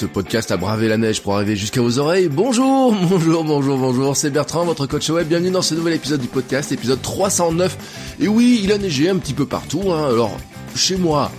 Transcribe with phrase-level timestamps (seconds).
[0.00, 2.30] Ce podcast a bravé la neige pour arriver jusqu'à vos oreilles.
[2.30, 4.16] Bonjour, bonjour, bonjour, bonjour.
[4.16, 5.28] C'est Bertrand, votre coach web.
[5.28, 8.16] Bienvenue dans ce nouvel épisode du podcast, épisode 309.
[8.18, 9.92] Et oui, il a neigé un petit peu partout.
[9.92, 10.08] Hein.
[10.08, 10.34] Alors,
[10.74, 11.30] chez moi,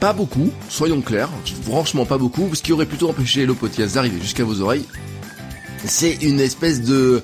[0.00, 1.30] pas beaucoup, soyons clairs.
[1.64, 2.54] Franchement, pas beaucoup.
[2.54, 4.84] Ce qui aurait plutôt empêché le podcast d'arriver jusqu'à vos oreilles,
[5.86, 7.22] c'est une espèce de...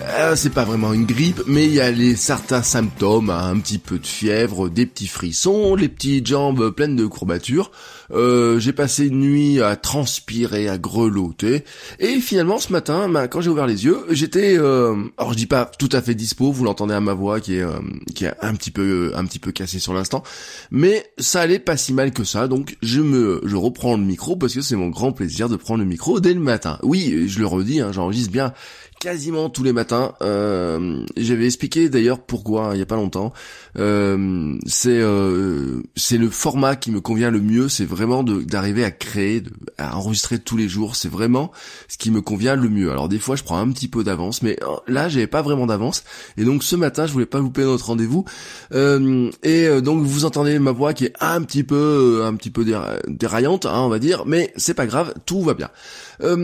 [0.00, 3.50] Euh, c'est pas vraiment une grippe, mais il y a les certains symptômes, hein.
[3.52, 7.70] un petit peu de fièvre, des petits frissons, les petites jambes pleines de courbatures.
[8.10, 11.64] Euh, j'ai passé une nuit à transpirer, à grelotter,
[11.98, 15.46] et finalement ce matin, bah, quand j'ai ouvert les yeux, j'étais, euh, alors je dis
[15.46, 17.78] pas tout à fait dispo, vous l'entendez à ma voix qui est euh,
[18.14, 20.22] qui est un petit peu un petit peu cassée sur l'instant,
[20.70, 24.36] mais ça allait pas si mal que ça, donc je me je reprends le micro
[24.36, 26.78] parce que c'est mon grand plaisir de prendre le micro dès le matin.
[26.82, 28.52] Oui, je le redis, hein, j'enregistre bien
[28.98, 30.14] quasiment tous les matins.
[30.22, 33.32] Euh, J'avais expliqué d'ailleurs pourquoi hein, il y a pas longtemps.
[33.78, 37.68] Euh, c'est euh, c'est le format qui me convient le mieux.
[37.68, 39.42] C'est vraiment d'arriver à créer,
[39.76, 40.94] à enregistrer tous les jours.
[40.94, 41.50] C'est vraiment
[41.88, 42.90] ce qui me convient le mieux.
[42.90, 45.66] Alors des fois je prends un petit peu d'avance, mais euh, là j'avais pas vraiment
[45.66, 46.04] d'avance.
[46.36, 48.24] Et donc ce matin je voulais pas louper notre rendez-vous.
[48.72, 52.50] Euh, et euh, donc vous entendez ma voix qui est un petit peu un petit
[52.50, 52.64] peu
[53.08, 55.70] déraillante, hein, on va dire, mais c'est pas grave, tout va bien.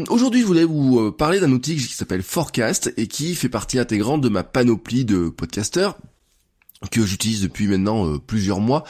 [0.09, 4.21] Aujourd'hui je voulais vous parler d'un outil qui s'appelle Forecast et qui fait partie intégrante
[4.21, 5.97] de ma panoplie de podcasteurs
[6.91, 8.85] que j'utilise depuis maintenant euh, plusieurs mois.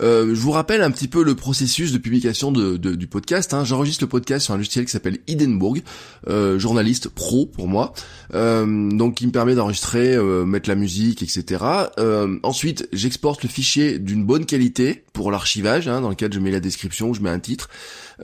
[0.00, 3.54] Euh, je vous rappelle un petit peu le processus de publication de, du podcast.
[3.54, 3.64] Hein.
[3.64, 5.82] J'enregistre le podcast sur un logiciel qui s'appelle Hindenburg,
[6.28, 7.92] euh, journaliste pro pour moi,
[8.32, 11.64] donc qui me permet d'enregistrer, mettre la musique, etc.
[12.42, 16.60] ensuite, j'exporte le fichier d'une bonne qualité pour l'archivage, hein, dans lequel je mets la
[16.60, 17.68] description, je mets un titre,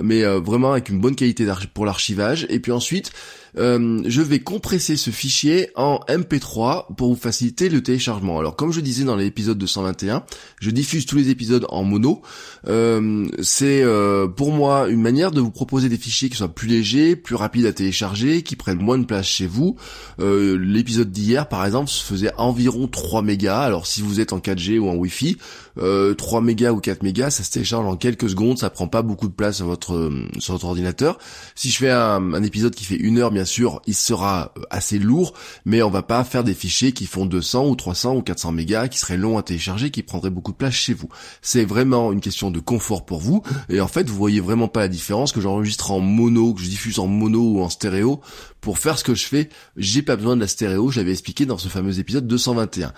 [0.00, 2.46] mais vraiment avec une bonne qualité pour l'archivage.
[2.50, 3.12] Et puis ensuite,
[3.56, 8.38] euh, je vais compresser ce fichier en MP3 pour vous faciliter le téléchargement.
[8.38, 10.25] Alors comme je disais dans l'épisode 221,
[10.60, 12.22] je diffuse tous les épisodes en mono.
[12.66, 16.69] Euh, c'est euh, pour moi une manière de vous proposer des fichiers qui soient plus
[16.69, 19.76] légers, plus rapides à télécharger, qui prennent moins de place chez vous.
[20.19, 23.60] L'épisode d'hier par exemple se faisait environ 3 mégas.
[23.60, 25.36] Alors si vous êtes en 4G ou en Wi-Fi,
[25.76, 29.28] 3 mégas ou 4 mégas, ça se télécharge en quelques secondes, ça prend pas beaucoup
[29.28, 31.19] de place sur votre, ordinateur.
[31.54, 34.62] Si je fais un, un épisode qui fait une heure bien sûr, il sera euh,
[34.70, 38.22] assez lourd, mais on va pas faire des fichiers qui font 200 ou 300 ou
[38.22, 41.09] 400 mégas, qui seraient longs à télécharger, qui prendraient beaucoup de place chez vous.
[41.43, 44.81] C'est vraiment une question de confort pour vous, et en fait, vous voyez vraiment pas
[44.81, 48.21] la différence que j'enregistre en mono, que je diffuse en mono ou en stéréo.
[48.60, 51.59] Pour faire ce que je fais, j'ai pas besoin de la stéréo, j'avais expliqué dans
[51.59, 52.93] ce fameux épisode 221.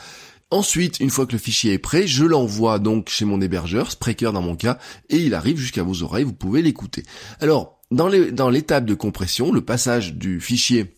[0.50, 4.32] Ensuite, une fois que le fichier est prêt, je l'envoie donc chez mon hébergeur, Spreaker
[4.32, 4.78] dans mon cas,
[5.08, 7.02] et il arrive jusqu'à vos oreilles, vous pouvez l'écouter.
[7.40, 8.08] Alors, dans
[8.50, 10.95] l'étape de compression, le passage du fichier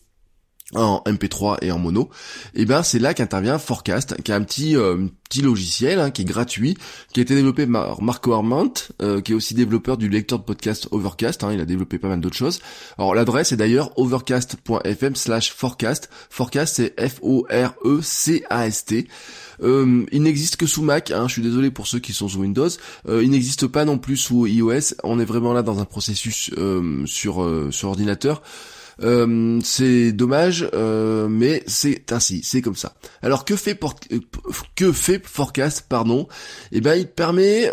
[0.75, 2.11] en MP3 et en mono,
[2.55, 6.11] et eh ben c'est là qu'intervient Forecast, qui est un petit euh, petit logiciel hein,
[6.11, 6.77] qui est gratuit,
[7.13, 10.45] qui a été développé par Marco Armand, euh, qui est aussi développeur du lecteur de
[10.45, 11.45] podcast Overcast.
[11.45, 12.61] Hein, il a développé pas mal d'autres choses.
[12.97, 16.09] Alors l'adresse est d'ailleurs overcast.fm/slash forecast.
[16.67, 17.79] C'est F-O-R-E-C-A-S-T.
[19.61, 22.41] Euh, il n'existe que sous Mac, hein, je suis désolé pour ceux qui sont sous
[22.41, 22.69] Windows.
[23.09, 24.95] Euh, il n'existe pas non plus sous iOS.
[25.03, 28.43] On est vraiment là dans un processus euh, sur sur ordinateur.
[29.01, 32.95] Euh, c'est dommage, euh, mais c'est ainsi, c'est comme ça.
[33.23, 33.79] Alors que fait
[34.13, 34.19] euh,
[34.75, 36.27] que fait Forecast, pardon?
[36.73, 37.71] Eh ben, il permet,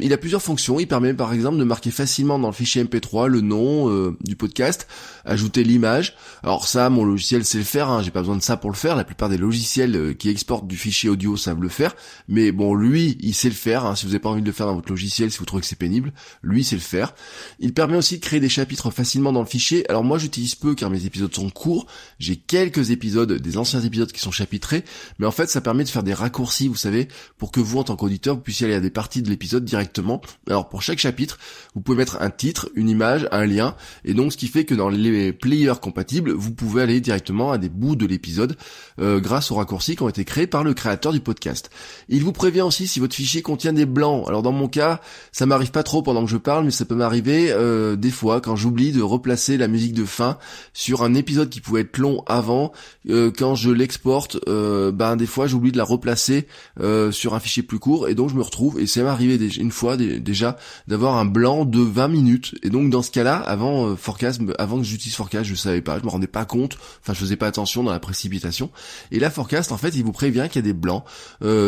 [0.00, 0.78] il a plusieurs fonctions.
[0.78, 4.86] Il permet par exemple de marquer facilement dans le fichier MP3 le nom du podcast,
[5.24, 6.16] ajouter l'image.
[6.42, 7.88] Alors ça, mon logiciel sait le faire.
[7.88, 8.96] Hein, J'ai pas besoin de ça pour le faire.
[8.96, 11.94] La plupart des logiciels qui exportent du fichier audio savent le faire.
[12.28, 13.84] Mais bon, lui, il sait le faire.
[13.84, 13.96] Hein.
[13.96, 15.66] Si vous n'avez pas envie de le faire dans votre logiciel, si vous trouvez que
[15.66, 16.12] c'est pénible,
[16.42, 17.14] lui, sait le faire.
[17.58, 19.88] Il permet aussi de créer des chapitres facilement dans le fichier.
[19.88, 21.86] Alors moi, j'utilise peu car mes épisodes sont courts.
[22.18, 24.84] J'ai quelques épisodes, des anciens épisodes qui sont chapitrés,
[25.18, 27.08] mais en fait ça permet de faire des raccourcis, vous savez,
[27.38, 30.20] pour que vous en tant qu'auditeur vous puissiez aller à des parties de l'épisode directement.
[30.48, 31.38] Alors pour chaque chapitre,
[31.74, 34.74] vous pouvez mettre un titre, une image, un lien, et donc ce qui fait que
[34.74, 38.56] dans les players compatibles, vous pouvez aller directement à des bouts de l'épisode
[39.00, 41.70] euh, grâce aux raccourcis qui ont été créés par le créateur du podcast.
[42.08, 44.24] Il vous prévient aussi si votre fichier contient des blancs.
[44.28, 45.00] Alors dans mon cas,
[45.32, 48.40] ça m'arrive pas trop pendant que je parle, mais ça peut m'arriver euh, des fois
[48.40, 50.38] quand j'oublie de replacer la musique de fin
[50.72, 52.72] sur un épisode qui pouvait être long avant,
[53.08, 56.46] euh, quand je l'exporte, euh, ben des fois j'oublie de la replacer
[56.80, 59.70] euh, sur un fichier plus court et donc je me retrouve et c'est arrivé une
[59.70, 60.56] fois déjà
[60.88, 64.84] d'avoir un blanc de 20 minutes et donc dans ce cas-là, avant Forecast, avant que
[64.84, 67.82] j'utilise Forecast, je savais pas, je me rendais pas compte, enfin je faisais pas attention
[67.82, 68.70] dans la précipitation
[69.10, 71.04] et là Forecast en fait il vous prévient qu'il y a des blancs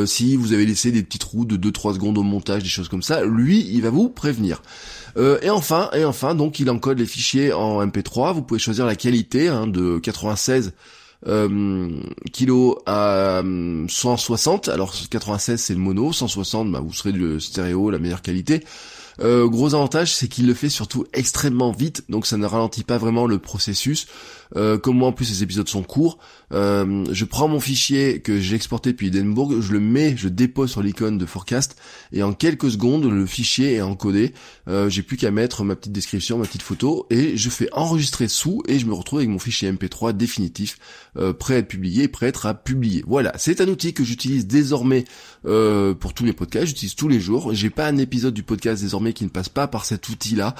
[0.06, 3.02] si vous avez laissé des petits trous de 2-3 secondes au montage, des choses comme
[3.02, 4.62] ça, lui il va vous prévenir.
[5.42, 8.34] Et enfin, et enfin, donc il encode les fichiers en MP3.
[8.34, 10.72] Vous pouvez choisir la qualité hein, de 96
[11.26, 11.88] euh,
[12.32, 13.42] kg à
[13.88, 14.68] 160.
[14.68, 18.64] Euh, Alors 96 c'est le mono, 160 bah, vous serez du stéréo, la meilleure qualité.
[19.20, 22.98] Euh, gros avantage, c'est qu'il le fait surtout extrêmement vite, donc ça ne ralentit pas
[22.98, 24.06] vraiment le processus.
[24.56, 26.18] Euh, comme moi en plus les épisodes sont courts,
[26.52, 30.70] euh, je prends mon fichier que j'ai exporté depuis Edinburgh, je le mets, je dépose
[30.70, 31.76] sur l'icône de Forecast,
[32.12, 34.32] et en quelques secondes le fichier est encodé.
[34.68, 38.28] Euh, j'ai plus qu'à mettre ma petite description, ma petite photo, et je fais enregistrer
[38.28, 40.78] sous, et je me retrouve avec mon fichier MP3 définitif,
[41.38, 43.04] prêt à être publié, prêt à être à publier.
[43.06, 45.04] Voilà, c'est un outil que j'utilise désormais
[45.42, 47.54] pour tous mes podcasts, j'utilise tous les jours.
[47.54, 50.54] J'ai pas un épisode du podcast désormais qui ne passe pas par cet outil-là,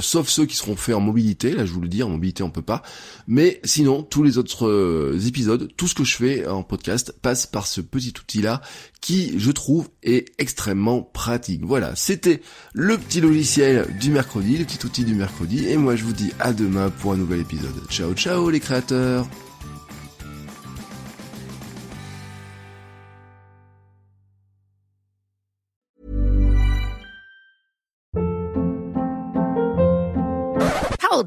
[0.00, 1.52] sauf ceux qui seront faits en mobilité.
[1.52, 2.82] Là, je vous le dis, en mobilité on peut pas.
[3.26, 7.46] Mais sinon, tous les autres euh, épisodes, tout ce que je fais en podcast passe
[7.46, 8.60] par ce petit outil-là
[9.00, 11.64] qui, je trouve, est extrêmement pratique.
[11.64, 12.42] Voilà, c'était
[12.72, 15.66] le petit logiciel du mercredi, le petit outil du mercredi.
[15.68, 17.74] Et moi, je vous dis à demain pour un nouvel épisode.
[17.90, 19.28] Ciao, ciao les créateurs